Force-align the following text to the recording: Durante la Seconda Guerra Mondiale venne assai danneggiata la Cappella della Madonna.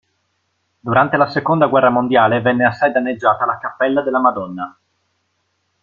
Durante 0.81 1.15
la 1.15 1.29
Seconda 1.29 1.67
Guerra 1.67 1.91
Mondiale 1.91 2.41
venne 2.41 2.65
assai 2.65 2.91
danneggiata 2.91 3.45
la 3.45 3.59
Cappella 3.59 4.01
della 4.01 4.17
Madonna. 4.19 4.75